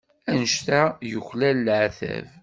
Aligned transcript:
Anect-a 0.29 0.81
yuklal 1.11 1.57
leɛtab. 1.65 2.25